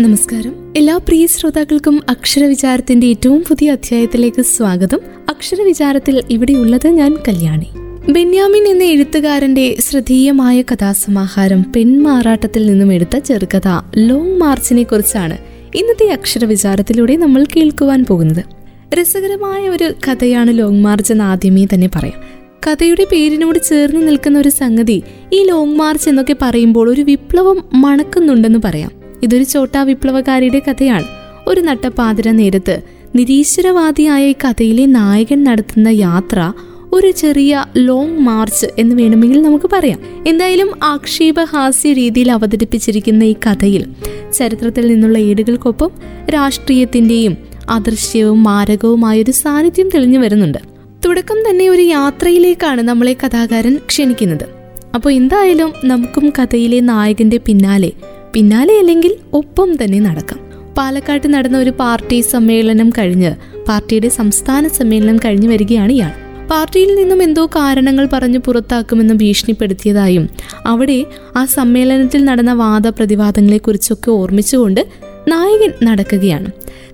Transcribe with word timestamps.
നമസ്കാരം. 0.00 0.72
എല്ലാ 0.76 0.96
പ്രിയ 0.96 1.26
ശ്രോതാക്കൾക്കും 1.26 2.00
അക്ഷരവിചാരത്തിന്റെ 2.08 3.06
ഏറ്റവും 3.06 3.44
പുതിയ 3.48 3.72
അധ്യായത്തിലേക്ക് 3.72 4.42
സ്വാഗതം. 4.42 5.00
അക്ഷരവിചാരത്തിൽ 5.28 6.22
ഇവിടെയുള്ളത് 6.30 6.88
ഞാൻ 6.88 7.16
കല്യാണി. 7.28 7.66
ബെന്യാമിൻ 8.12 8.68
എന്ന 8.68 8.84
എഴുത്തുകാരന്റെ 8.84 9.76
ശ്രദ്ധേയമായ 9.80 10.62
കഥാസമാഹാരം 10.62 11.64
പെൺമാറാട്ടത്തിൽ 11.76 12.66
നിന്നും 12.66 12.92
എടുത്ത 12.92 13.18
ചെറുകഥ 13.18 13.80
ലോങ് 13.96 14.36
മാർച്ചിനെ 14.36 14.82
കുറിച്ചാണ് 14.82 15.38
ഇന്നത്തെ 15.74 16.10
അക്ഷരവിചാരത്തിലൂടെ 16.10 17.16
നമ്മൾ 17.16 17.44
കേൾക്കുവാൻ 17.56 18.04
പോകുന്നത്. 18.04 18.44
രസകരമായ 18.94 19.68
ഒരു 19.68 19.94
കഥയാണ് 20.08 20.58
ലോങ് 20.58 20.80
മാർച്ച് 20.80 21.12
എന്ന് 21.12 21.24
ആദ്യമേ 21.24 21.64
തന്നെ 21.64 21.90
പറയാം. 21.94 22.36
കഥയുടെ 22.66 23.06
പേരിനോട് 23.12 23.58
ചേർന്ന് 23.58 24.08
നിൽക്കുന്ന 24.08 24.38
ഒരു 24.38 24.48
സംഗതി 24.48 25.02
ഈ 25.32 25.44
ലോങ് 25.44 25.76
മാർച്ച് 25.76 26.08
എന്നൊക്കെ 26.08 26.36
പറയുമ്പോൾ 26.42 26.90
ഒരു 26.90 27.00
വിപ്ലവം 27.00 27.64
മണക്കുന്നുണ്ടെന്ന് 27.72 28.58
പറയാം. 28.64 28.95
ഇതൊരു 29.22 29.44
ചോട്ടാ 29.44 29.82
വിപ്ലവകാരിയുടെ 29.82 30.62
കഥയാണ്. 30.70 31.04
ഒരു 31.48 31.60
നട്ടപ്പാതിര 31.60 32.30
നേരത്ത് 32.30 32.82
നിരീശ്വരവാദിയായ 33.14 34.26
ഈ 34.26 34.32
കഥയിലെ 34.32 34.86
നായകൻ 34.86 35.44
നടത്തുന്ന 35.44 35.88
യാത്ര 35.88 36.52
ഒരു 36.92 37.10
ചെറിയ 37.10 37.64
ലോങ് 37.76 38.18
മാർച്ച് 38.18 38.66
എന്ന് 38.78 38.96
വേണമെങ്കിൽ 38.96 39.42
നമുക്ക് 39.42 39.70
പറയാം. 39.72 39.98
എന്തായാലും 40.26 40.70
ആക്ഷേപഹാസ്യ 40.82 41.92
രീതിയിൽ 41.92 42.32
അവതരിപ്പിച്ചിരിക്കുന്ന 42.32 43.24
ഈ 43.24 43.32
കഥയിൽ 43.32 43.86
ചരിത്രത്തിൽ 44.32 44.86
നിന്നുള്ള 44.86 45.18
ഏടുകൾക്കൊപ്പം 45.18 45.90
രാഷ്ട്രീയത്തിന്റെയും 46.28 47.36
അദൃശ്യവും 47.70 48.42
മാരകവുമായൊരു 48.42 49.30
സാന്നിധ്യം 49.30 49.88
തെളിഞ്ഞു 49.88 50.18
വരുന്നുണ്ട്. 50.18 50.58
തുടക്കം 51.04 51.36
തന്നെ 51.50 51.68
ഒരു 51.68 51.82
യാത്രയിലേക്കാണ് 51.82 52.82
നമ്മളെ 52.82 53.16
കഥാകാരൻ 53.26 53.78
ക്ഷണിക്കുന്നത്. 53.88 54.44
അപ്പോൾ 54.94 55.10
എന്തായാലും 55.10 55.72
നമുക്കും 55.84 56.32
കഥയിലെ 56.38 56.80
നായകന്റെ 56.80 57.40
പിന്നാലെ 57.46 57.92
പിന്നാലെ 58.36 58.78
അല്ലെങ്കിൽ 58.78 59.16
ഒപ്പം 59.32 59.84
തന്നെ 59.84 60.00
നടക്കാം. 60.00 60.38
പാലക്കാട്ട് 60.78 61.34
നടന്ന 61.34 61.58
ഒരു 61.58 61.70
പാർട്ടി 61.70 62.20
സമ്മേളനം 62.20 62.90
കഴിഞ്ഞ് 62.90 63.34
പാർട്ടിയുടെ 63.68 64.08
സംസ്ഥാന 64.08 64.68
സമ്മേളനം 64.68 65.16
കഴിഞ്ഞു 65.16 65.48
വരികയാണ് 65.48 65.92
ഇയാൾ. 65.92 66.10
പാർട്ടിയിൽ 66.50 66.94
നിന്നും 66.94 67.22
എന്തോ 67.22 67.46
കാരണങ്ങൾ 67.46 68.08
പറഞ്ഞു 68.12 68.38
പുറത്താക്കുമെന്ന് 68.38 69.14
ഭീഷണിപ്പെടുത്തിയതായും 69.14 70.28
അവിടെ 70.66 71.06
ആ 71.36 71.44
സമ്മേളനത്തിൽ 71.44 72.24
നടന്ന 72.24 72.52
വാദപ്രതിവാദങ്ങളെക്കുറിച്ചൊക്കെ 72.52 74.10
ഓർമ്മിച്ചുകൊണ്ട് 74.10 74.86
നായകൻ 75.28 75.72
നടക്കുകയാണ്. 75.82 76.50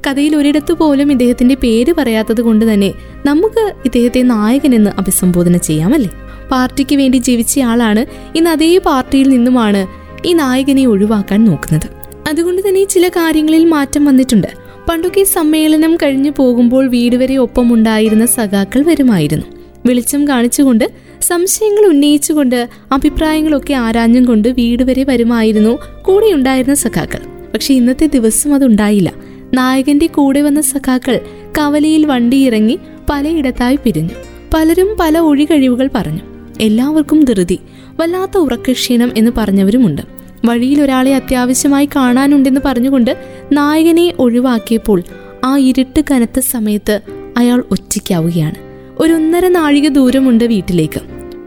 കഥയിൽ 0.07 0.37
ഒരിടത്ത് 0.37 0.73
പോലും 0.73 1.13
ഇദ്ദേഹത്തിന്റെ 1.13 1.55
പേര് 1.55 1.93
പറയാത്തത് 1.99 2.41
കൊണ്ട് 2.41 2.75
തന്നെ 2.75 2.93
നമുക്ക് 3.27 3.73
ഇദ്ദേഹത്തെ 3.85 4.23
നായകൻ 4.23 4.75
എന്ന് 4.75 4.91
അഭിസംബോധന 4.99 5.57
ചെയ്യാമല്ലേ 5.57 6.11
പാർട്ടിക്ക് 6.51 6.97
വേണ്ടി 6.97 7.19
ജീവിച്ചയാളാണ് 7.19 8.07
ഇന്ന് 8.37 8.51
അതേ 8.51 8.79
പാർട്ടിയിൽ 8.79 9.29
നിന്നുമാണ് 9.29 10.02
ഈ 10.27 10.33
നായകനെ 10.33 10.87
ഒഴിവാക്കാൻ 10.87 11.45
നോക്കുന്നത്. 11.45 11.89
അതുകൊണ്ട് 12.29 12.69
തന്നെ 12.69 12.85
ചില 12.85 13.09
കാര്യങ്ങളിൽ 13.09 13.65
മാറ്റം 13.65 14.05
വന്നിട്ടുണ്ട്. 14.05 14.47
പണ്ടൊക്കെ 14.89 15.25
സമ്മേളനം 15.25 15.97
കഴിഞ്ഞു 15.97 16.31
പോകുമ്പോൾ 16.37 16.89
വീട് 16.89 17.17
വരെ 17.17 17.37
ഒപ്പമുണ്ടായിരുന്ന 17.37 18.27
സഖാക്കൾ 18.27 18.83
വരുമായിരുന്നു. 18.83 19.45
വെളിച്ചം 19.87 20.29
കാണിച്ചുകൊണ്ട് 20.29 20.93
സംശയങ്ങൾ 21.23 21.87
ഉന്നയിച്ചുകൊണ്ട് 21.87 22.69
അഭിപ്രായങ്ങളൊക്കെ 22.93 23.75
ആരാഞ്ഞും 23.75 24.25
കൊണ്ട് 24.25 24.49
വീട് 24.49 24.83
വരെ 24.83 25.05
വരുമായിരുന്നു 25.05 25.79
കൂടെ 26.03 26.27
ഉണ്ടായിരുന്ന 26.27 26.75
സഖാക്കൾ. 26.75 27.21
പക്ഷെ 27.53 27.75
ഇന്നത്തെ 27.75 28.07
ദിവസം 28.07 28.55
അതുണ്ടായില്ല. 28.55 29.13
നായകന്റെ 29.55 30.07
കൂടെ 30.07 30.43
വന്ന 30.43 30.61
സഖാക്കൾ 30.61 31.21
കവലയിൽ 31.59 32.07
വണ്ടി 32.07 32.47
ഇറങ്ങി 32.47 32.79
പലയിടത്തായി 33.11 33.79
പിരിഞ്ഞു. 33.85 34.15
പലരും 34.55 34.97
പല 35.01 35.19
ഒഴികഴിവുകൾ 35.19 35.91
പറഞ്ഞു. 35.95 36.21
എല്ലാവർക്കും 36.61 37.25
ധൃതി 37.25 37.59
വല്ലാത്ത 38.01 38.39
ഉറക്കക്ഷീണം 38.39 39.13
എന്ന് 39.17 39.31
പറഞ്ഞവരുമുണ്ട്. 39.37 40.12
വഴിയിൽ 40.45 40.81
ഒരാളെ 40.81 41.15
അത്യാവശ്യമായി 41.15 41.89
കാണാനുണ്ടെന്ന് 41.97 42.61
പറഞ്ഞുകൊണ്ട് 42.65 43.17
നായകനെ 43.53 44.13
ഒഴിവാക്കിയപ്പോൾ 44.19 45.03
ആ 45.45 45.57
ഇരുട്ട് 45.57 46.01
കനത്ത 46.11 46.41
സമയത്ത് 46.41 47.01
അയാൾ 47.37 47.65
ഒറ്റയ്ക്കാവുകയാണ്. 47.71 48.55
ഒരൊന്നര 48.99 49.49
നാഴിക 49.49 49.89
ദൂരമുണ്ട് 49.89 50.45
വീട്ടിലേക്ക്. 50.45 51.01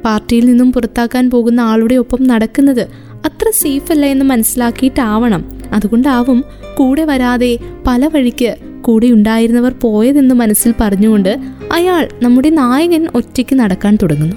പാർട്ടിയിൽ 0.05 0.45
നിന്നും 0.45 0.73
പുറത്താക്കാൻ 0.73 1.29
പോകുന്ന 1.29 1.61
ആളുടെ 1.61 1.95
ഒപ്പം 1.95 2.23
നടക്കുന്നത് 2.23 2.81
അത്ര 3.25 3.49
സേഫ് 3.49 3.91
അല്ല 3.91 4.05
എന്ന് 4.05 4.25
മനസ്സിലാക്കിയിട്ടാവണം. 4.25 5.45
അതുകൊണ്ടാവും 5.73 6.43
കൂടെ 6.75 7.05
വരാതെ 7.05 7.57
പല 7.87 8.07
വഴിക്ക് 8.07 8.55
കൂടെ 8.81 9.07
ഉണ്ടായിരുന്നവർ 9.07 9.73
പോയതെന്ന് 9.81 10.35
മനസ്സിൽ 10.35 10.73
പറഞ്ഞുകൊണ്ട് 10.81 11.37
അയാൾ 11.71 12.09
നമ്മുടെ 12.23 12.49
നായകൻ 12.49 13.07
ഒറ്റയ്ക്ക് 13.15 13.55
നടക്കാൻ 13.55 13.97
തുടങ്ങുന്നു. 14.03 14.35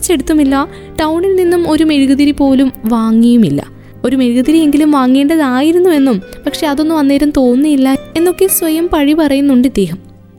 ടോർച്ച് 0.00 0.12
എടുത്തുമില്ല 0.12 0.68
ടൗണിൽ 1.00 1.32
നിന്നും 1.36 1.62
ഒരു 1.70 1.84
മെഴുകുതിരി 1.84 2.30
പോലും 2.30 2.72
വാങ്ങിയുമില്ല. 2.84 3.60
ഒരു 4.04 4.16
മെഴുകുതിരിയെങ്കിലും 4.16 4.90
വാങ്ങേണ്ടതായിരുന്നു 4.90 5.90
എന്നും 5.90 6.18
പക്ഷെ 6.46 6.66
അതൊന്നും 6.66 6.98
അന്നേരം 6.98 7.30
തോന്നിയില്ല 7.36 7.88
എന്നൊക്കെ 8.16 8.46
സ്വയം 8.46 8.88
പഴി 8.92 9.12
പറയുന്നുണ്ട് 9.12 9.68
ഇദ്ദേഹം. 9.68 9.98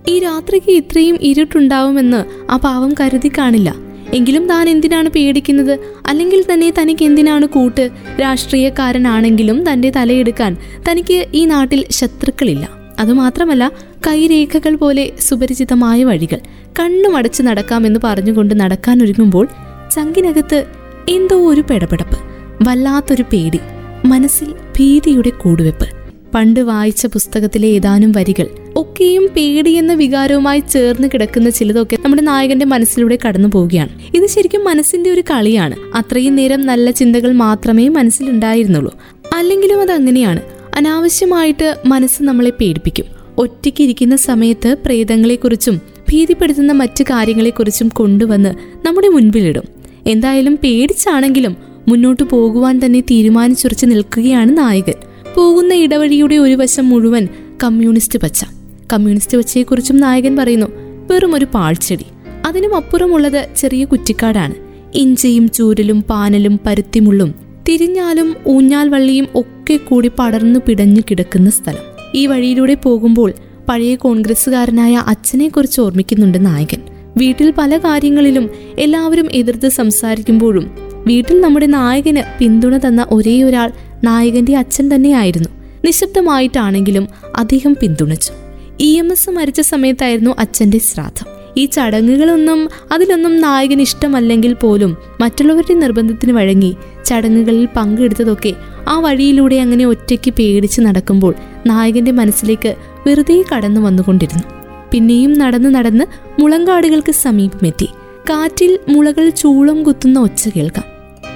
ഈ 0.09 0.19
രാത്രിക്ക് 0.19 0.71
ഇത്രയും 0.71 1.17
ഇരുട്ടുണ്ടാവുമെന്ന് 1.21 2.21
ആ 2.51 2.57
പാവം 2.57 2.93
കരുതി 2.99 3.31
കാണില്ല. 3.37 3.75
എങ്കിലും 4.13 4.47
താൻ 4.47 4.69
എന്തിനാണ് 4.69 5.09
പേടിക്കുന്നത്? 5.09 5.79
അല്ലെങ്കിൽ 6.07 6.41
തന്നെ 6.53 6.73
തനിക്ക് 6.81 7.05
എന്തിനാണ് 7.05 7.45
കൂട്ട്? 7.45 7.89
രാഷ്ട്രീയക്കാരനാണെങ്കിലും 8.21 9.71
തന്റെ 9.71 9.91
തലയെടുക്കാൻ 9.95 10.57
തനിക്ക് 10.89 11.25
ഈ 11.33 11.45
നാട്ടിൽ 11.45 11.85
ശത്രുക്കളില്ല. 11.91 12.80
അതുമാത്രമല്ല 12.99 13.71
കൈരേഖകൾ 14.07 14.75
പോലെ 14.75 15.11
സുപരിചിതമായ 15.19 16.03
വഴികൾ 16.03 16.39
കണ്ണുമടച്ച് 16.79 17.43
നടക്കാമെന്ന് 17.43 17.99
പറഞ്ഞുകൊണ്ട് 18.03 18.59
നടക്കാനൊരുങ്ങുമ്പോൾ 18.59 19.47
ചങ്കിനകത്ത് 19.95 20.65
എന്തോ 21.09 21.49
ഒരു 21.49 21.61
പെടപെടപ്പ് 21.61 22.17
വല്ലാത്തൊരു 22.63 23.23
പേടി 23.33 23.59
മനസ്സിൽ 24.05 24.53
ഭീതിയുടെ 24.79 25.29
കൂടുവെപ്പ്. 25.29 25.89
പണ്ട് 26.35 26.59
വായിച്ച 26.59 27.05
പുസ്തകത്തിലെ 27.05 27.67
ഏതാനും 27.67 28.11
വരികൾ 28.11 28.47
ഒക്കെയും 28.75 29.23
പേടി 29.23 29.71
എന്ന 29.71 29.93
വികാരവുമായി 29.93 30.59
ചേർന്ന് 30.59 31.07
കിടക്കുന്ന 31.13 31.49
ചിലതൊക്കെ 31.49 31.97
നമ്മുടെ 32.05 32.21
നായകന്റെ 32.21 32.65
മനസ്സിലൂടെ 32.65 33.17
കടന്നു 33.27 33.47
പോവുകയാണ്. 33.47 33.89
ഇത് 34.15 34.25
ശരിക്കും 34.25 34.63
മനസ്സിന്റെ 34.63 35.09
ഒരു 35.09 35.21
കളിയാണ്. 35.21 35.75
അത്രയും 35.95 36.35
നേരം 36.35 36.65
നല്ല 36.65 36.91
ചിന്തകൾ 36.91 37.31
മാത്രമേ 37.31 37.87
മനസ്സിലുണ്ടായിരുന്നുള്ളൂ. 37.87 38.93
അല്ലെങ്കിലും 39.37 39.81
അത് 39.81 39.91
അങ്ങനെയാണ് 39.91 40.41
അനാവശ്യമായിട്ട് 40.75 41.77
മനസ്സ് 41.85 42.23
നമ്മളെ 42.23 42.49
പേടിപ്പിക്കും. 42.49 43.05
ഒറ്റയ്ക്കിരിക്കുന്ന 43.37 44.15
സമയത്ത് 44.15 44.77
പ്രേതങ്ങളെക്കുറിച്ചും 44.85 45.81
ഭീതിപ്പെടുത്തുന്ന 46.11 46.71
മറ്റു 46.71 47.03
കാര്യങ്ങളെക്കുറിച്ചും 47.03 47.87
കൊണ്ടുവന്ന് 47.87 48.55
നമ്മുടെ 48.87 49.07
മുൻപിലിടും. 49.07 49.63
എന്തായാലും 50.07 50.59
പേടിച്ചാണെങ്കിലും 50.63 51.55
മുന്നോട്ട് 51.87 52.23
പോകുവാൻ 52.23 52.81
തന്നെ 52.85 53.01
തീരുമാനിച്ചുറച്ച് 53.01 53.85
നിൽക്കുകയാണ് 53.85 54.57
നായകൻ. 54.57 54.93
പോകുന്ന 55.35 55.73
ഇടവഴിയുടെ 55.73 56.35
ഒരു 56.35 56.53
വശം 56.53 56.89
മുഴുവൻ 56.89 57.27
കമ്മ്യൂണിസ്റ്റ് 57.63 58.19
പച്ച. 58.19 58.45
കമ്മ്യൂണിസ്റ്റ് 58.93 59.37
പച്ചയെക്കുറിച്ചും 59.37 59.97
നായകൻ 59.97 60.35
പറയുന്നു 60.35 60.67
വെറും 61.11 61.35
ഒരു 61.35 61.45
പാഴ്ചെടി 61.53 62.05
അതിനും 62.45 62.75
അപ്പുറമുള്ളത് 62.75 63.47
ചെറിയ 63.57 63.85
കുറ്റിക്കാടാണ്. 63.85 64.55
ഇഞ്ചിയും 64.93 65.49
ചൂരലും 65.49 66.01
പാനലും 66.01 66.59
പരുത്തിമുള്ളും 66.65 67.35
തിരിഞ്ഞാലും 67.69 68.35
ഊഞ്ഞാൽ 68.47 68.89
വള്ളിയും 68.89 69.27
ഒക്കെ 69.35 69.77
കൂടി 69.77 70.11
പടർന്നു 70.19 70.59
പിടഞ്ഞു 70.67 71.01
കിടക്കുന്ന 71.01 71.49
സ്ഥലം. 71.49 72.11
ഈ 72.15 72.27
വഴിയിലൂടെ 72.27 72.73
പോകുമ്പോൾ 72.73 73.33
പഴയ 73.69 73.95
കോൺഗ്രസ്സുകാരനായ 73.95 75.03
അച്ഛനെക്കുറിച്ച് 75.07 75.81
ഓർമ്മിക്കുന്നുണ്ട് 75.81 76.45
നായകൻ. 76.45 76.81
വീട്ടിൽ 77.17 77.53
പല 77.57 77.77
കാര്യങ്ങളിലും 77.77 78.49
എല്ലാവരും 78.79 79.27
എതിർത്ത് 79.31 79.69
സംസാരിക്കുമ്പോഴും 79.69 80.71
വീട്ടിൽ 81.07 81.41
നമ്മുടെ 81.41 81.65
നായകന് 81.65 82.21
പിന്തുണ 82.39 82.77
തന്ന 82.77 83.07
ഒരേ 83.09 83.43
ഒരാൾ 83.43 83.71
നായകന്റെ 84.03 84.55
അച്ഛൻ 84.57 84.95
തന്നെയായിരുന്നു. 84.95 85.49
നിശബ്ദമായിട്ടാണെങ്കിലും 85.85 87.07
അദ്ദേഹം 87.35 87.75
പിന്തുണച്ചു. 87.81 88.33
ഇ 88.79 88.97
എം 88.97 89.11
എസ് 89.11 89.29
മരിച്ച 89.29 89.61
സമയത്തായിരുന്നു 89.61 90.35
അച്ഛന്റെ 90.39 90.79
ശ്രാദ്ധം. 90.79 91.25
ഈ 91.57 91.65
ചടങ്ങുകളൊന്നും 91.65 92.69
അതിലൊന്നും 92.91 93.41
നായകൻ 93.41 93.81
ഇഷ്ടമല്ലെങ്കിൽ 93.81 94.53
പോലും 94.53 94.97
മറ്റുള്ളവരുടെ 95.21 95.73
നിർബന്ധത്തിന് 95.73 96.31
വഴങ്ങി 96.31 96.75
ചടങ്ങുകളിൽ 97.11 97.67
പങ്കെടുത്തതൊക്കെ 97.75 98.53
ആ 98.87 98.99
വഴിയിലൂടെ 98.99 99.55
അങ്ങനെ 99.55 99.85
ഒറ്റയ്ക്ക് 99.85 100.31
പേടിച്ച് 100.33 100.81
നടക്കുമ്പോൾ 100.81 101.33
നായകന്റെ 101.65 102.11
മനസ്സിലേക്ക് 102.11 102.75
വെറുതെ 103.07 103.43
കടന്നു 103.51 103.81
വന്നുകൊണ്ടിരുന്നു. 103.81 104.43
പിന്നെയും 104.91 105.33
നടന്ന് 105.39 105.75
നടന്ന് 105.75 106.05
മുളങ്കാടുകൾക്ക് 106.41 107.11
സമീപമെത്തി. 107.11 107.85
കാറ്റിൽ 108.29 108.79
മുളകൾ 108.89 109.29
ചൂളം 109.29 109.83
കുത്തുന്ന 109.83 110.19
ഒച്ച 110.19 110.49
കേൾക്കാം. 110.55 110.85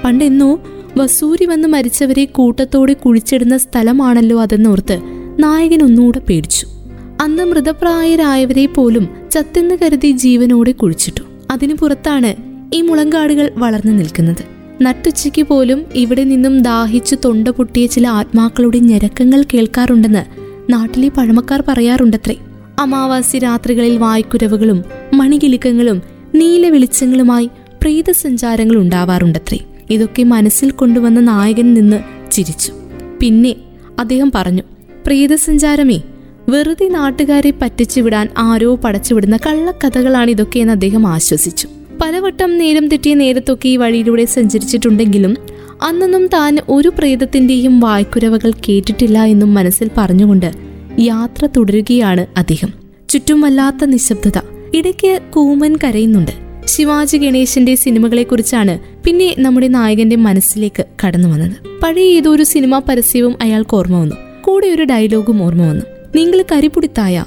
പണ്ടെന്നോ 0.03 0.59
വസൂരി 0.97 1.45
വന്ന് 1.45 1.67
മരിച്ചവരെ 1.67 2.25
കൂട്ടത്തോടെ 2.25 2.93
കുഴിച്ചിടുന്ന 2.93 3.57
സ്ഥലമാണല്ലോ 3.57 4.41
അതെന്നോർത്ത് 4.41 5.01
നായകൻ 5.39 5.83
ഒന്നുകൂടെ 5.83 6.19
പേടിച്ചു. 6.19 6.67
അന്ന് 7.21 7.43
മൃതപ്രായരായവരെ 7.43 8.65
പോലും 8.65 9.07
ചത്തെന്ന് 9.31 9.75
കരുതി 9.81 10.11
ജീവനോടെ 10.11 10.71
കുഴിച്ചിട്ടു. 10.71 11.23
അതിനു 11.51 11.73
പുറത്താണ് 11.73 12.31
ഈ 12.73 12.81
മുളങ്കാടുകൾ 12.81 13.51
വളർന്നു 13.57 13.91
നിൽക്കുന്നത്. 13.91 14.54
നട്ടുച്ചയ്ക്ക് 14.81 15.41
പോലും 15.41 15.85
ഇവിടെ 15.95 16.23
നിന്നും 16.23 16.61
ദാഹിച്ചു 16.61 17.17
തൊണ്ട 17.25 17.47
പൊട്ടിയ 17.47 17.85
ചില 17.85 18.07
ആത്മാക്കളുടെ 18.07 18.79
ഞരക്കങ്ങൾ 18.79 19.43
കേൾക്കാറുണ്ടെന്ന് 19.53 20.23
നാട്ടിലെ 20.73 21.09
പഴമക്കാർ 21.09 21.63
പറയാറുണ്ടത്രേ. 21.67 22.35
അമാവാസി 22.79 23.37
രാത്രികളിൽ 23.37 23.97
വായ്ക്കുരവുകളും 23.97 24.83
മണികിലുക്കങ്ങളും 25.13 26.01
നീല 26.35 26.69
വെളിച്ചങ്ങളുമായി 26.69 27.49
പ്രീതസഞ്ചാരങ്ങൾ 27.81 28.75
ഉണ്ടാവാറുണ്ടത്രേ. 28.75 29.59
ഇതൊക്കെ 29.89 30.23
മനസ്സിൽ 30.23 30.71
കൊണ്ടുവന്ന 30.71 31.19
നായകൻ 31.19 31.73
നിന്ന് 31.73 32.03
ചിരിച്ചു. 32.31 32.73
പിന്നെ 33.19 33.55
അദ്ദേഹം 33.99 34.31
പറഞ്ഞു 34.35 34.61
പ്രീതസഞ്ചാരമേ 35.05 36.01
വെറുതെ 36.49 36.87
നാട്ടുകാരെ 36.89 37.53
പറ്റിച്ചു 37.61 38.01
വിടാൻ 38.01 38.29
ആരോ 38.37 38.75
പടച്ചുവിടുന്ന 38.75 39.37
കള്ളക്കഥകളാണ് 39.37 40.31
ഇതൊക്കെയെന്ന് 40.31 40.73
അദ്ദേഹം 40.73 41.07
ആശ്വസിച്ചു. 41.07 41.67
പലവട്ടം 42.01 42.57
നേരം 42.57 42.87
തെറ്റിയ 42.87 43.13
നേരത്തൊക്കെ 43.13 43.69
ഈ 43.69 43.77
വഴിയിലൂടെ 43.77 44.25
സഞ്ചരിച്ചിട്ടുണ്ടെങ്കിലും 44.25 45.37
അന്നൊന്നും 45.83 46.27
താൻ 46.27 46.57
ഒരു 46.69 46.91
പ്രേതത്തിന്റെയും 46.97 47.79
വായ്ക്കുരവകൾ 47.79 48.51
കേട്ടിട്ടില്ല 48.51 49.23
എന്നും 49.23 49.53
മനസ്സിൽ 49.53 49.89
പറഞ്ഞുകൊണ്ട് 49.97 50.51
യാത്ര 50.99 51.45
തുടരുകയാണ് 51.57 52.27
അദ്ദേഹം. 52.37 52.73
ചുറ്റും 53.09 53.41
വല്ലാത്ത 53.41 53.85
നിശബ്ദത. 53.85 54.39
ഇടയ്ക്ക് 54.73 55.19
കൂമൻ 55.33 55.75
കരയുന്നുണ്ട്. 55.83 56.31
ശിവാജി 56.65 57.17
ഗണേശന്റെ 57.17 57.75
സിനിമകളെക്കുറിച്ചാണ് 57.75 58.79
പിന്നെ 59.03 59.35
നമ്മുടെ 59.39 59.67
നായകന്റെ 59.67 60.15
മനസ്സിലേക്ക് 60.15 60.85
കടന്നു 61.05 61.27
വന്നത്. 61.27 61.79
പഴയ 61.83 62.03
ഏതോ 62.03 62.31
ഒരു 62.31 62.43
സിനിമാ 62.43 62.81
പരസ്യവും 62.89 63.35
അയാൾക്ക് 63.41 63.75
ഓർമ്മ 63.75 63.99
വന്നു. 63.99 64.15
കൂടെ 64.41 64.67
ഒരു 64.67 64.83
ഡയലോഗും 64.83 65.43
ഓർമ്മ 65.43 65.63
വന്നു. 65.63 65.85
നിങ്ങൾ 66.15 66.43
കരിപുടിത്തായ 66.51 67.25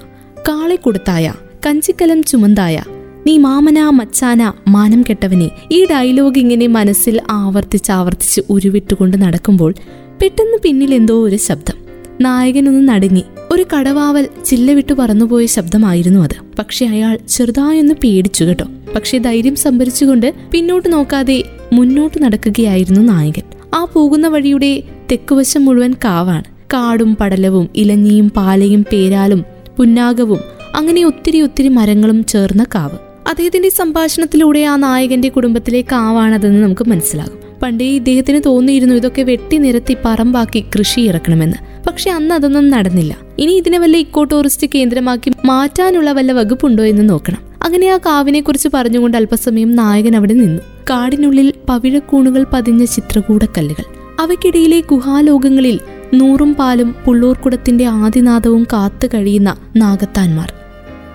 കാളെ 0.49 0.77
കൊടുത്തായ 0.77 1.35
കഞ്ചിക്കലം 1.67 2.23
ചുമന്തായ 2.23 2.83
നീ 3.27 3.39
മാമന 3.39 3.81
മച്ചാന 3.89 4.53
മാനം 4.69 5.03
കെട്ടവനെ. 5.03 5.51
ഈ 5.73 5.87
ഡയലോഗ് 5.91 6.39
ഇങ്ങനെ 6.39 6.67
മനസ്സിൽ 6.67 7.21
ആവർത്തിച്ച് 7.31 7.93
ആവർത്തിച്ച് 7.93 8.41
ഉരുവിട്ടുകൊണ്ട് 8.51 9.17
നടക്കുമ്പോൾ 9.17 9.75
പെട്ടെന്ന് 10.23 10.59
പിന്നിൽ 10.63 10.95
എന്തോ 10.95 11.25
ഒരു 11.25 11.37
ശബ്ദം. 11.37 11.75
നായകനൊന്ന് 12.21 12.89
നടുങ്ങി. 12.89 13.23
ഒരു 13.51 13.65
കടവാവൽ 13.77 14.29
ചില്ല 14.45 14.73
വിട്ടു 14.73 14.93
പറന്നുപോയ 14.93 15.47
ശബ്ദമായിരുന്നു 15.47 16.21
അത്. 16.21 16.57
പക്ഷെ 16.59 16.87
അയാൾ 16.87 17.19
ചെറുതായൊന്ന് 17.29 17.95
പേടിച്ചു 17.95 18.45
കേട്ടോ. 18.45 18.65
പക്ഷെ 18.95 19.19
ധൈര്യം 19.19 19.57
സംഭരിച്ചുകൊണ്ട് 19.57 20.35
പിന്നോട്ട് 20.53 20.93
നോക്കാതെ 20.93 21.43
മുന്നോട്ട് 21.73 22.23
നടക്കുകയായിരുന്നു 22.23 23.01
നായകൻ. 23.01 23.43
ആ 23.75 23.85
പോകുന്ന 23.85 24.29
വഴിയുടെ 24.29 24.83
തെക്കുവശം 25.13 25.65
മുഴുവൻ 25.65 25.93
കാവാണ്. 25.93 26.45
കാടും 26.45 27.17
പടലവും 27.17 27.69
ഇലഞ്ഞിയും 27.75 28.31
പാലയും 28.31 28.87
പേരാലും 28.93 29.45
പുന്നാകവും 29.77 30.41
അങ്ങനെ 30.75 31.05
ഒത്തിരി 31.05 31.41
ഒത്തിരി 31.41 31.69
മരങ്ങളും 31.69 32.25
ചേർന്ന 32.25 32.67
കാവ്. 32.75 33.08
അദ്ദേഹത്തിന്റെ 33.29 33.69
സംഭാഷണത്തിലൂടെ 33.69 34.65
ആ 34.65 34.77
നായകന്റെ 34.77 35.29
കുടുംബത്തിലെ 35.29 35.81
കാവാണതെന്ന് 35.81 36.63
നമുക്ക് 36.63 36.89
മനസ്സിലാകും. 36.89 37.39
പണ്ടേ 37.63 37.85
ഇദ്ദേഹത്തിന് 37.85 38.41
തോന്നിയിരുന്നു 38.47 38.95
ഇതൊക്കെ 38.95 39.23
വെട്ടി 39.23 39.57
നിരത്തി 39.57 39.97
പറമ്പാക്കി 40.05 40.65
കൃഷി 40.79 41.01
ഇറക്കണമെന്ന്. 41.01 41.85
പക്ഷെ 41.87 42.11
അന്ന് 42.11 42.35
അതൊന്നും 42.35 42.71
നടന്നില്ല. 42.71 43.17
ഇനി 43.39 43.53
ഇതിനെ 43.53 43.79
വല്ല 43.79 43.97
ഇക്കോ 43.97 44.25
ടൂറിസ്റ്റ് 44.25 44.67
കേന്ദ്രമാക്കി 44.75 45.33
മാറ്റാനുള്ള 45.45 46.13
വല്ല 46.13 46.33
വകുപ്പുണ്ടോ 46.33 46.85
എന്ന് 46.85 47.09
നോക്കണം. 47.09 47.39
അങ്ങനെ 47.63 47.89
ആ 47.89 47.97
കാവിനെ 47.97 48.41
കുറിച്ച് 48.41 48.69
പറഞ്ഞുകൊണ്ട് 48.75 49.17
അല്പസമയം 49.17 49.77
നായകൻ 49.77 50.17
അവിടെ 50.17 50.35
നിന്നു. 50.35 50.63
കാടിനുള്ളിൽ 50.91 51.53
പവിഴക്കൂണുകൾ 51.69 52.47
പതിഞ്ഞ 52.53 52.85
ചിത്രകൂടക്കല്ലുകൾ. 52.85 53.85
അവയ്ക്കിടയിലെ 54.21 54.81
ഗുഹാലോകങ്ങളിൽ 54.81 55.81
നൂറും 56.15 56.55
പാലും 56.55 56.95
പുള്ളൂർക്കുടത്തിന്റെ 57.05 57.85
ആദിനാദവും 57.85 58.67
കാത്തു 58.73 59.07
കഴിയുന്ന 59.07 59.57
നാഗത്താന്മാർ. 59.77 60.53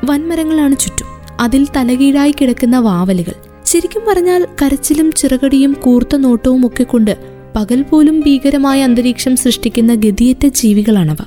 വൻമരങ്ങളാണ് 0.05 0.75
ചുറ്റും. 0.77 1.12
അതിൽ 1.39 1.67
തലകീഴായി 1.77 2.35
കിടക്കുന്ന 2.41 2.79
വാവലുകൾ. 2.79 3.33
ശരിക്കും 3.65 4.01
പറഞ്ഞാൽ 4.07 4.47
കരച്ചിലും 4.61 5.11
ചിറകടിയും 5.11 5.73
കൂർത്ത 5.73 6.15
നോട്ടവും 6.15 6.67
ഒക്കെ 6.67 6.83
കൊണ്ട് 6.83 7.17
പകൽ 7.55 7.81
പോലും 7.81 8.19
ഭീകരമായ 8.19 8.83
അന്തരീക്ഷം 8.83 9.35
സൃഷ്ടിക്കുന്ന 9.35 9.95
ഗതിയേറ്റ 9.95 10.47
ജീവികളാണവ. 10.47 11.17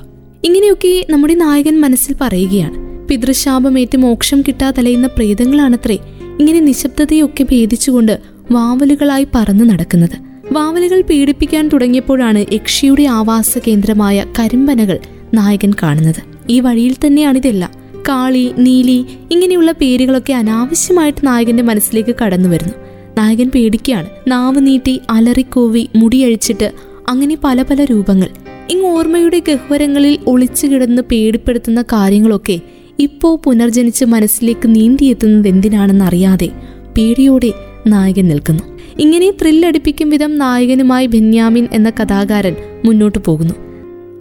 ഇങ്ങനെയൊക്കെ 0.43 1.05
നമ്മുടെ 1.09 1.33
നായകൻ 1.33 1.81
മനസ്സിൽ 1.81 2.15
പറയുകയാണ്. 2.21 3.07
പിതൃശാപമേറ്റ് 3.07 3.97
മോക്ഷം 3.97 4.41
കിട്ടാതലയുന്ന 4.41 5.07
പ്രേതങ്ങളാണത്രേ 5.07 5.97
ഇങ്ങനെ 6.39 6.59
നിശബ്ദതയൊക്കെ 6.59 7.43
ഭേദിച്ചുകൊണ്ട് 7.43 8.19
വാവലുകളായി 8.51 9.27
പറന്നു 9.35 9.63
നടക്കുന്നത്. 9.63 10.27
വാവലുകൾ 10.51 11.01
പീഡിപ്പിക്കാൻ 11.01 11.67
തുടങ്ങിയപ്പോഴാണ് 11.67 12.45
യക്ഷിയുടെ 12.53 13.03
ആവാസ 13.03 13.57
കേന്ദ്രമായ 13.57 14.25
കരിമ്പനകൾ 14.39 14.99
നായകൻ 15.33 15.73
കാണുന്നത്. 15.83 16.21
ഈ 16.49 16.59
വഴിയിൽ 16.59 16.95
തന്നെയാണിതെല്ലാം. 17.07 17.71
കാളി 18.09 18.51
നീലി 18.57 19.05
ഇങ്ങനെയുള്ള 19.31 19.71
പേരുകളൊക്കെ 19.71 20.33
അനാവശ്യമായിട്ട് 20.33 21.27
നായകന്റെ 21.27 21.63
മനസ്സിലേക്ക് 21.63 22.15
കടന്നു 22.23 22.49
വരുന്നു. 22.49 22.73
നായകൻ 23.17 23.51
പേടിക്കുകയാണ്. 23.55 24.07
നാവ് 24.27 24.67
നീട്ടി 24.67 25.01
അലറിക്കോവി 25.09 25.89
മുടിയഴിച്ചിട്ട് 25.95 26.71
അങ്ങനെ 27.09 27.37
പല 27.43 27.61
പല 27.61 27.83
രൂപങ്ങൾ. 27.83 28.27
ഇങ്ങ് 28.69 28.85
ഓർമ്മയുടെ 28.85 29.39
ഗഹ്വരങ്ങളിൽ 29.39 30.19
ഒളിച്ചു 30.27 30.67
കിടന്ന് 30.67 31.01
പേടിപ്പെടുത്തുന്ന 31.11 31.81
കാര്യങ്ങളൊക്കെ 31.81 32.59
ഇപ്പോ 32.99 33.41
പുനർജനിച്ച് 33.43 34.05
മനസ്സിലേക്ക് 34.05 34.75
നീന്തിയെത്തുന്നത് 34.75 35.47
എന്തിനാണെന്നറിയാതെ 35.47 36.49
പേടിയോടെ 36.97 37.53
നായകൻ 37.87 38.27
നിൽക്കുന്നു. 38.27 38.63
ഇങ്ങനെ 38.99 39.31
ത്രില്ലടിപ്പിക്കും 39.31 40.09
വിധം 40.09 40.37
നായകനുമായി 40.37 41.07
ബെന്യാമിൻ 41.07 41.67
എന്ന 41.71 41.89
കഥാകാരൻ 41.89 42.55
മുന്നോട്ടു 42.85 43.19
പോകുന്നു. 43.25 43.66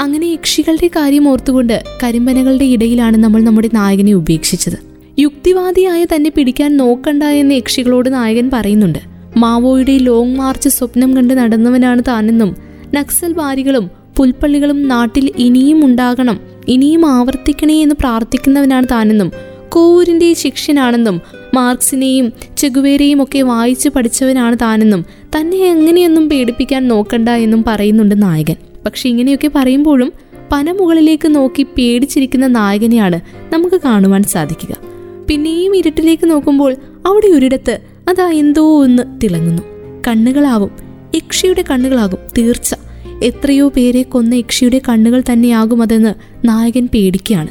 അങ്ങനെ 0.01 0.27
യക്ഷികളുടെ 0.27 0.87
കാര്യം 0.87 1.29
ഓർത്തുകൊണ്ട് 1.29 1.85
കരിമ്പനകളുടെ 2.03 2.65
ഇടയിലാണ് 2.65 3.17
നമ്മൾ 3.17 3.43
നമ്മുടെ 3.43 3.71
നായകനെ 3.75 4.13
ഉപേക്ഷിച്ചത്. 4.13 4.77
യുക്തിവാദിയായ 5.19 6.05
തന്നെ 6.05 6.31
പിടിക്കാൻ 6.37 6.77
നോക്കണ്ട 6.77 7.23
എന്ന് 7.23 7.55
യക്ഷികളോട് 7.55 8.13
നായകൻ 8.13 8.51
പറയുന്നുണ്ട്. 8.53 8.99
മാവോയുടെ 9.37 9.99
ലോങ് 9.99 10.37
മാർച്ച് 10.37 10.69
സ്വപ്നം 10.69 11.17
കണ്ട് 11.17 11.35
നടന്നവനാണ് 11.35 12.03
താനെന്നും 12.09 12.57
നക്സൽ 12.95 13.33
വാരികളും 13.33 13.91
പുൽപ്പള്ളികളും 14.17 14.89
നാട്ടിൽ 14.89 15.33
ഇനിയും 15.39 15.85
ഉണ്ടാകണം 15.85 16.41
ഇനിയും 16.69 17.07
ആവർത്തിക്കണേ 17.07 17.83
എന്ന് 17.83 17.95
പ്രാർത്ഥിക്കുന്നവനാണ് 18.01 18.87
താനെന്നും 18.91 19.33
കോവൂരിന്റെ 19.69 20.33
ശിഷ്യനാണെന്നും 20.33 21.21
മാർക്സിനെയും 21.55 22.33
ചെഗുവേരെയും 22.57 23.23
ഒക്കെ 23.23 23.43
വായിച്ചു 23.43 23.89
പഠിച്ചവനാണ് 23.89 24.57
താനെന്നും 24.63 25.05
തന്നെ 25.37 25.57
എങ്ങനെയൊന്നും 25.57 26.29
പേടിപ്പിക്കാൻ 26.29 26.89
നോക്കണ്ട 26.89 27.29
എന്നും 27.29 27.65
പറയുന്നുണ്ട് 27.67 28.23
നായകൻ. 28.23 28.66
പക്ഷെ 28.87 29.09
ഇങ്ങനെയൊക്കെ 29.09 29.51
പറയുമ്പോഴും 29.55 30.13
പനമുകളിലേക്ക് 30.53 31.35
നോക്കി 31.35 31.63
പേടിച്ചിരിക്കുന്ന 31.63 32.47
നായകനെയാണ് 32.47 33.21
നമുക്ക് 33.53 33.81
കാണുവാൻ 33.85 34.23
സാധിക്കുക. 34.23 34.77
പിന്നെയും 35.29 35.77
ഇരുട്ടിലേക്ക് 35.77 36.31
നോക്കുമ്പോൾ 36.31 36.77
അവിടെ 37.07 37.27
ഒരിടത്ത് 37.27 37.79
അതാ 38.09 38.31
എന്തോ 38.31 38.83
ഒന്ന് 38.83 39.21
തിളങ്ങുന്നു. 39.21 39.63
കണ്ണുകളാവും. 40.09 40.71
യക്ഷിയുടെ 41.15 41.65
കണ്ണുകളാകും. 41.71 42.19
തീർച്ച. 42.39 42.75
എത്രയോ 43.23 43.69
പേരെ 43.69 44.03
കൊന്ന 44.03 44.35
യക്ഷിയുടെ 44.35 44.81
കണ്ണുകൾ 44.89 45.23
തന്നെയാകും 45.33 45.83
അതെന്ന് 45.83 46.15
നായകൻ 46.49 46.89
പേടിക്കുകയാണ്. 46.95 47.49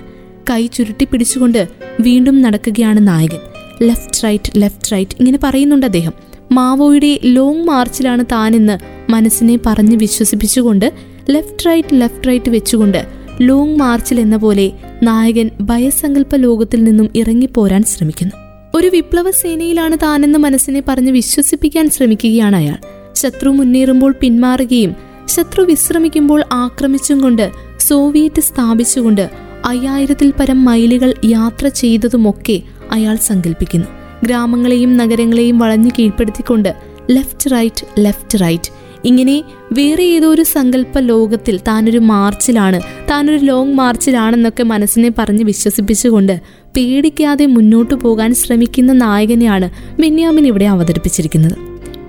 കൈ 0.49 0.65
ചുരുട്ടി 0.65 1.05
പിടിച്ചുകൊണ്ട് 1.05 1.67
വീണ്ടും 1.99 2.41
നടക്കുകയാണ് 2.41 3.07
നായകൻ. 3.07 3.39
ലെഫ്റ്റ് 3.83 4.23
റൈറ്റ് 4.23 4.51
ലെഫ്റ്റ് 4.57 4.91
റൈറ്റ് 4.91 5.11
ഇങ്ങനെ 5.19 5.39
പറയുന്നുണ്ട് 5.43 5.85
അദ്ദേഹം. 5.85 6.13
മാവോയുടെ 6.51 7.19
ലോങ് 7.23 7.63
മാർച്ചിലാണ് 7.63 8.25
താനെന്ന് 8.31 8.77
മനസ്സിനെ 9.11 9.59
പറഞ്ഞ് 9.65 9.97
വിശ്വസിപ്പിച്ചുകൊണ്ട് 9.97 11.14
ലെഫ്റ്റ് 11.29 11.65
റൈറ്റ് 11.65 11.87
ലെഫ്റ്റ് 11.93 12.27
റൈറ്റ് 12.27 12.49
വെച്ചുകൊണ്ട് 12.49 13.07
ലോങ് 13.41 13.75
മാർച്ചിൽ 13.75 14.19
എന്ന 14.19 14.37
പോലെ 14.37 14.71
നായകൻ 15.03 15.49
ഭയസങ്കല്പ 15.61 16.35
ലോകത്തിൽ 16.35 16.83
നിന്നും 16.83 17.09
ഇറങ്ങിപ്പോരാൻ 17.15 17.83
ശ്രമിക്കുന്നു. 17.83 18.33
ഒരു 18.75 18.87
വിപ്ലവ 18.87 19.31
സേനയിലാണ് 19.31 19.97
താനെന്ന് 20.03 20.39
മനസ്സിനെ 20.39 20.83
പറഞ്ഞ് 20.87 21.11
വിശ്വസിപ്പിക്കാൻ 21.11 21.89
ശ്രമിക്കുകയാണ് 21.89 22.55
അയാൾ. 22.55 22.77
ശത്രു 23.15 23.49
മുന്നേറുമ്പോൾ 23.49 24.15
പിന്മാറുകയും 24.21 24.95
ശത്രു 25.27 25.61
വിശ്രമിക്കുമ്പോൾ 25.61 26.43
ആക്രമിച്ചും 26.51 27.21
കൊണ്ട് 27.21 27.51
സോവിയറ്റ് 27.79 28.41
സ്ഥാപിച്ചുകൊണ്ട് 28.41 29.29
അയ്യായിരത്തിൽ 29.65 30.33
പരം 30.39 30.65
മൈലുകൾ 30.65 31.13
യാത്ര 31.25 31.67
ചെയ്തതുമൊക്കെ 31.67 32.61
അയാൾ 32.91 33.15
സങ്കല്പിക്കുന്നു 33.15 33.85
ഗ്രാമങ്ങളെയും 34.23 34.97
നഗരങ്ങളെയും 34.97 35.59
വളഞ്ഞു 35.59 35.91
കീഴ്പ്പെടുത്തിക്കൊണ്ട് 35.99 36.75
ലെഫ്റ്റ് 37.09 37.51
റൈറ്റ് 37.51 37.85
ലെഫ്റ്റ് 37.99 38.41
റൈറ്റ് 38.41 38.84
ഇങ്ങനെ 39.05 39.43
വേറെ 39.73 40.03
ഏതോ 40.03 40.27
ഒരു 40.29 40.41
സങ്കല്പ 40.41 40.99
ലോകത്തിൽ 40.99 41.59
താനൊരു 41.67 41.97
മാർച്ചിലാണ് 41.97 42.81
താനൊരു 43.11 43.45
ലോങ് 43.45 43.73
മാർച്ചിലാണെന്നൊക്കെ 43.73 44.63
മനസ്സിനെ 44.63 45.11
പറഞ്ഞ് 45.17 45.43
വിശ്വസിപ്പിച്ചുകൊണ്ട് 45.43 46.41
പേടിക്കാതെ 46.77 47.45
മുന്നോട്ടു 47.45 47.93
പോകാൻ 47.93 48.35
ശ്രമിക്കുന്ന 48.35 48.93
നായകനെയാണ് 48.93 49.69
ബെന്യാമിൻ 50.01 50.47
ഇവിടെ 50.47 50.65
അവതരിപ്പിച്ചിരിക്കുന്നത്. 50.65 51.57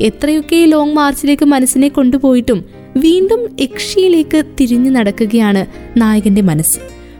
എത്രയൊക്കെ 0.00 0.56
ലോങ് 0.56 0.94
മാർച്ചിലേക്ക് 0.94 1.44
മനസ്സിനെ 1.44 1.88
കൊണ്ടുപോയിട്ടും 1.88 2.64
വീണ്ടും 2.96 3.56
യക്ഷിയിലേക്ക് 3.60 4.44
തിരിഞ്ഞു 4.60 4.90
നടക്കുകയാണ് 4.90 5.66
നായകന്റെ 5.96 6.42
മനസ്സ്. 6.42 6.78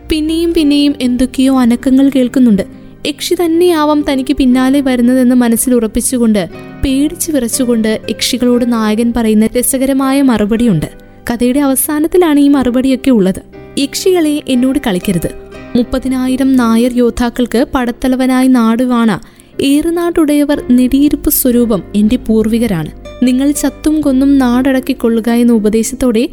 പിന്നെയും 0.08 0.54
പിന്നെയും 0.54 0.94
എന്തൊക്കെയോ 1.00 1.60
അനക്കങ്ങൾ 1.60 2.10
കേൾക്കുന്നുണ്ട്. 2.16 2.75
യക്ഷി 3.06 3.34
തന്നെയാവാം 3.34 4.04
തനിക്ക് 4.10 4.36
പിന്നാലെ 4.36 4.80
വരുന്നതെന്ന് 4.80 5.34
മനസ്സിൽ 5.34 5.74
ഉറപ്പിച്ചുകൊണ്ട് 5.74 6.48
പേടിച്ചു 6.84 7.32
വിറച്ചുകൊണ്ട് 7.32 8.00
യക്ഷികളോട് 8.10 8.72
നായകൻ 8.72 9.12
പറയുന്ന 9.16 9.46
രസകരമായ 9.46 10.22
മറുപടിയുണ്ട്. 10.22 10.86
കഥയുടെ 11.30 11.60
അവസാനത്തിലാണ് 11.60 12.40
ഈ 12.40 12.48
മറുപടിയൊക്കെ 12.48 13.10
ഉള്ളത്. 13.10 13.42
യക്ഷികളെ 13.78 14.42
എന്നോട് 14.48 14.78
കളിക്കരുത്. 14.86 15.30
മുപ്പതിനായിരം 15.76 16.56
നായർ 16.56 16.92
യോദ്ധാക്കൾക്ക് 16.96 17.66
പടത്തലവനായി 17.74 18.48
നാടുവാണ 18.48 19.20
ഏറുനാട്ടുടയവർ 19.62 20.62
നെടിയിരുപ്പ് 20.70 21.30
സ്വരൂപം 21.30 21.82
എന്റെ 21.94 22.16
പൂർവികരാണ്. 22.16 22.90
നിങ്ങൾ 23.22 23.50
ചത്തും 23.50 24.00
കൊന്നും 24.00 24.38
നാടടക്കിക്കൊള്ളുക 24.38 25.30
എന്ന 25.30 25.52
ഉപദേശത്തോടെ 25.52 26.28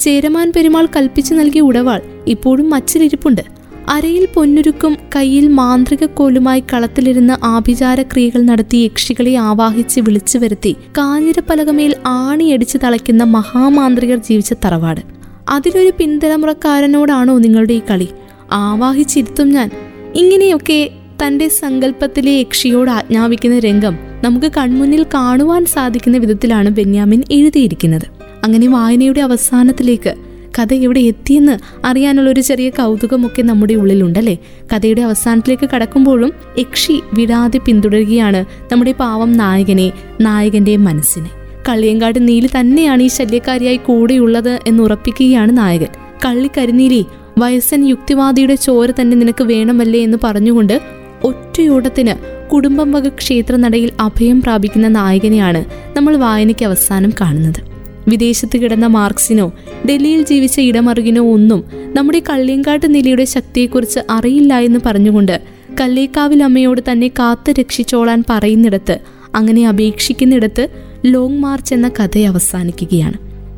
ചേരമാൻ 0.00 0.52
പെരുമാൾ 0.56 0.86
കൽപ്പിച്ചു 0.86 1.34
നൽകിയ 1.34 1.60
ഉടവാൾ 1.60 2.00
ഇപ്പോഴും 2.26 2.70
മച്ചിലിരിപ്പുണ്ട് 2.70 3.63
അരയിൽ 3.88 4.28
പൊന്നുരുക്കും 4.34 4.96
കയ്യിൽ 5.16 5.48
മാന്ത്രിക 5.48 6.04
കോലുമായി 6.04 6.60
കളത്തിലിരുന്ന് 6.60 7.44
ആഭിചാര 7.44 8.02
ക്രിയകൾ 8.02 8.42
നടത്തി 8.42 8.76
യക്ഷികളെ 8.76 9.34
ആവാഹിച്ച് 9.34 10.00
വിളിച്ചു 10.00 10.38
വരുത്തി. 10.38 10.76
കാഞ്ഞിരപ്പലകമേൽ 10.98 11.94
ആണിയടിച്ച് 12.06 12.78
തളയ്ക്കുന്ന 12.84 13.22
മഹാമാന്ത്രികർ 13.22 14.16
ജീവിച്ച 14.16 14.52
തറവാട്. 14.52 15.00
അതിലൊരു 15.48 15.92
പിൻതലമുറക്കാരനോടാണോ 15.98 17.38
നിങ്ങളുടെ 17.38 17.72
ഈ 17.72 17.80
കളി? 17.90 18.08
ആവാഹിച്ചിരുത്തും 18.52 19.48
ഞാൻ. 19.48 19.70
ഇങ്ങനെയൊക്കെ 20.14 20.90
തന്റെ 21.26 21.48
സങ്കല്പത്തിലെ 21.48 22.32
യക്ഷിയോട് 22.32 22.90
ആജ്ഞാപിക്കുന്ന 22.90 23.58
രംഗം 23.58 23.98
നമുക്ക് 24.24 24.52
കൺമുന്നിൽ 24.56 25.06
കാണുവാൻ 25.14 25.64
സാധിക്കുന്ന 25.64 26.16
വിധത്തിലാണ് 26.16 26.70
ബെന്യാമിൻ 26.70 27.22
എഴുതിയിരിക്കുന്നത്. 27.30 28.06
അങ്ങനെ 28.44 28.68
വായനയുടെ 28.68 29.20
അവസാനത്തിലേക്ക് 29.20 30.14
കഥ 30.58 30.74
എവിടെ 30.74 31.00
എത്തിയെന്ന് 31.00 31.86
അറിയാനുള്ള 31.86 32.30
ഒരു 32.30 32.40
ചെറിയ 32.40 32.70
കൗതുകമൊക്കെ 32.70 33.42
നമ്മുടെ 33.42 33.74
ഉള്ളിലുണ്ടല്ലേ? 33.74 34.36
കഥയുടെ 34.72 35.02
അവസാനത്തിലേക്ക് 35.02 35.70
കടക്കുമ്പോഴും 35.74 36.32
യക്ഷി 36.58 37.00
വിടാതെ 37.12 37.58
പിന്തുടരുകയാണ് 37.58 38.44
നമ്മുടെ 38.72 38.92
പാവം 38.92 39.32
നായകനെ 39.32 39.92
നായകന്റെ 40.20 40.76
മനസ്സിനെ. 40.76 41.30
കള്ളിയങ്കാട് 41.68 42.28
നീലി 42.28 42.50
തന്നെയാണ് 42.60 43.02
ഈ 43.02 43.06
ശല്യക്കാരിയായി 43.06 43.76
കൂടെയുള്ളത് 43.76 44.60
എന്ന് 44.66 44.82
ഉറപ്പിക്കുകയാണ് 44.82 45.58
നായകൻ. 45.58 45.86
കള്ളി 46.24 46.50
കരിനീലി 46.58 47.04
വയസ്സൻ 47.38 47.88
യുക്തിവാദിയുടെ 47.88 48.54
ചോര 48.54 48.90
തന്നെ 48.90 49.16
നിനക്ക് 49.16 49.44
വേണമല്ലേ 49.44 50.02
എന്ന് 50.02 50.18
പറഞ്ഞുകൊണ്ട് 50.24 50.80
ഒറ്റയോടത്തിന് 51.24 52.14
കുടുംബം 52.48 52.92
വക 52.92 53.08
ക്ഷേത്രനടയിൽ 53.08 53.90
അഭയം 54.00 54.42
പ്രാപിക്കുന്ന 54.42 54.88
നായകനെയാണ് 54.88 55.64
നമ്മൾ 55.96 56.16
വായനയ്ക്ക് 56.16 56.64
അവസാനം 56.64 57.12
കാണുന്നത്. 57.20 57.73
വിദേശത്ത് 58.08 58.58
കിടന്ന 58.58 58.86
മാർക്സിനോ 58.86 59.52
ഡൽഹിയിൽ 59.88 60.22
ജീവിച്ച 60.22 60.60
ഇടമറുകിനോ 60.60 61.32
ഒന്നും 61.32 61.64
നമ്മുടെ 61.84 62.22
കള്ളിയങ്കാട്ട് 62.30 62.94
നിലയുടെ 62.94 63.24
ശക്തിയെക്കുറിച്ച് 63.24 64.00
അറിയില്ല 64.10 64.58
എന്ന് 64.58 64.80
പറഞ്ഞുകൊണ്ട് 64.86 65.42
കല്ലേക്കാവിൽ 65.80 66.42
അമ്മയോട് 66.42 66.80
തന്നെ 66.92 67.08
കാത്തു 67.08 67.52
രക്ഷിച്ചോളാൻ 67.52 68.24
പറയുന്നിടത്ത് 68.30 68.98
അങ്ങനെ 69.34 69.68
അപേക്ഷിക്കുന്നിടത്ത് 69.68 70.68
ലോങ് 71.04 71.38
മാർച്ച് 71.38 71.74
എന്ന 71.74 71.88
കഥ 71.88 72.18
അവസാനിക്കുകയാണ്. 72.18 73.14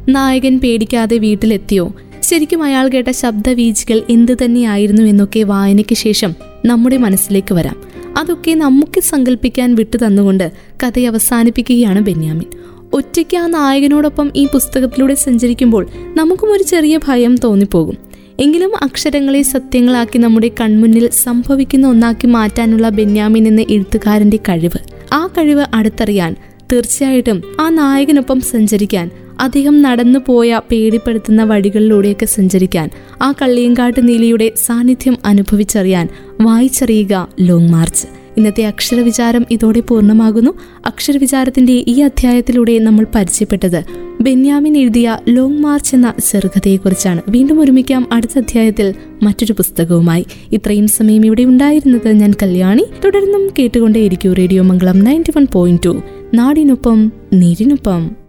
നായകൻ 0.08 0.60
പേടിക്കാതെ 0.60 1.18
വീട്ടിലെത്തിയോ? 1.18 1.94
ശരിക്കും 2.22 2.62
അയാൾ 2.62 2.88
കേട്ട 2.88 3.10
ശബ്ദവീചികൾ 3.10 4.02
എന്തു 4.10 4.32
തന്നെയായിരുന്നു 4.44 5.02
എന്നൊക്കെ 5.02 5.42
വായനയ്ക്ക് 5.42 5.94
ശേഷം 5.94 6.34
നമ്മുടെ 6.64 6.96
മനസ്സിലേക്ക് 6.96 7.54
വരാം. 7.54 7.76
അതൊക്കെ 8.18 8.54
നമുക്ക് 8.54 9.00
സങ്കല്പിക്കാൻ 9.00 9.74
വിട്ടു 9.74 9.96
തന്നുകൊണ്ട് 9.96 10.52
കഥ 10.82 11.00
അവസാനിപ്പിക്കുകയാണ് 11.00 12.00
ബെന്യാമിൻ. 12.00 12.46
ഒറ്റയ്ക്ക് 12.92 13.36
ആ 13.36 13.46
നായകനോടൊപ്പം 13.46 14.32
ഈ 14.36 14.46
പുസ്തകത്തിലൂടെ 14.46 15.14
സഞ്ചരിക്കുമ്പോൾ 15.14 15.86
നമുക്കും 16.16 16.52
ഒരു 16.52 16.62
ചെറിയ 16.62 16.98
ഭയം 17.08 17.36
തോന്നിപ്പോകും. 17.44 17.96
എങ്കിലും 18.40 18.72
അക്ഷരങ്ങളെ 18.82 19.42
സത്യങ്ങളാക്കി 19.42 20.18
നമ്മുടെ 20.18 20.50
കൺമുന്നിൽ 20.60 21.10
സംഭവിക്കുന്ന 21.10 21.88
ഒന്നാക്കി 21.88 22.26
മാറ്റാനുള്ള 22.26 22.88
ബെന്യാമിൻ 22.88 23.48
എന്ന 23.48 23.60
എഴുത്തുകാരന്റെ 23.70 24.36
കഴിവ്. 24.36 24.78
ആ 25.12 25.26
കഴിവ് 25.26 25.66
അടുത്തറിയാൻ 25.74 26.36
തീർച്ചയായിട്ടും 26.72 27.42
ആ 27.60 27.68
നായകനൊപ്പം 27.68 28.40
സഞ്ചരിക്കാൻ 28.40 29.10
അദ്ദേഹം 29.40 29.82
നടന്നു 29.82 30.18
പോയ 30.26 30.60
പേടിപ്പെടുത്തുന്ന 30.70 31.42
വഴികളിലൂടെയൊക്കെ 31.42 32.26
സഞ്ചരിക്കാൻ 32.26 32.90
ആ 33.22 33.34
കള്ളിയങ്കാട്ട് 33.42 34.08
നീലിയുടെ 34.08 34.52
സാന്നിധ്യം 34.66 35.16
അനുഭവിച്ചറിയാൻ 35.24 36.08
വായിച്ചറിയുക 36.40 37.28
ലോങ് 37.40 37.68
മാർച്ച് 37.68 38.25
ഇന്നത്തെ 38.36 38.64
അക്ഷരവിചാരം 38.64 39.46
ഇതോടെ 39.50 39.80
പൂർണമാകുന്നു. 39.80 40.50
അക്ഷരവിചാരത്തിന്റെ 40.86 41.72
ഈ 41.72 42.00
അധ്യായത്തിലൂടെ 42.00 42.78
നമ്മൾ 42.78 43.06
പരിചയപ്പെട്ടത് 43.14 43.84
ബെന്യാമിൻ 44.20 44.76
എഴുതിയ 44.76 45.18
ലോങ് 45.28 45.58
മാർച്ച് 45.58 45.96
എന്ന 45.96 46.14
ചെറുകഥയെക്കുറിച്ചാണ്. 46.30 47.22
വീണ്ടും 47.28 47.60
ഒരുമിക്കാം 47.60 48.08
അടുത്ത 48.12 48.38
അധ്യായത്തിൽ 48.38 48.94
മറ്റൊരു 49.22 49.52
പുസ്തകവുമായി. 49.52 50.26
ഇത്രയും 50.52 50.88
സമയം 50.88 51.26
ഇവിടെ 51.26 51.42
ഉണ്ടായിരുന്നത് 51.42 52.12
ഞാൻ 52.12 52.34
കല്യാണി. 52.42 52.86
തുടർന്നും 53.04 53.50
കേട്ടുകൊണ്ടേയിരിക്കൂ 53.58 54.32
radio 54.32 54.62
Mangalam 54.62 54.98
ninety 54.98 55.32
one 55.36 55.46
point 55.52 55.82
two. 55.86 56.02
നാടിനൊപ്പം 56.34 57.12
നീരിനൊപ്പം. 57.32 58.25